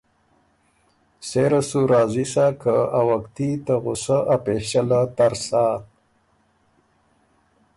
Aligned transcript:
سېره 1.27 1.61
سُو 1.69 1.81
راضی 1.91 2.25
سۀ 2.33 2.45
که 2.61 2.75
آ 2.99 3.01
وقتي 3.09 3.49
ته 3.65 3.73
غصۀ 3.83 4.17
ا 4.35 4.37
پېݭۀ 4.43 4.81
له 4.89 4.99
تر 5.15 5.33
سۀ۔ 5.45 5.63